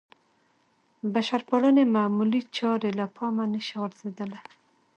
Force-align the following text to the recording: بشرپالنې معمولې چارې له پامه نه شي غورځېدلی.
بشرپالنې 1.13 1.83
معمولې 1.95 2.41
چارې 2.57 2.89
له 2.99 3.05
پامه 3.15 3.45
نه 3.53 3.59
شي 3.65 3.75
غورځېدلی. 3.81 4.41